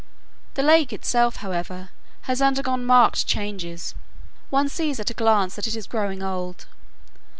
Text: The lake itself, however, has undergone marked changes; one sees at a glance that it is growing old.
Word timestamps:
The 0.55 0.63
lake 0.63 0.91
itself, 0.91 1.35
however, 1.45 1.89
has 2.21 2.41
undergone 2.41 2.83
marked 2.85 3.27
changes; 3.27 3.93
one 4.49 4.67
sees 4.67 4.99
at 4.99 5.11
a 5.11 5.13
glance 5.13 5.55
that 5.55 5.67
it 5.67 5.75
is 5.75 5.85
growing 5.85 6.23
old. 6.23 6.65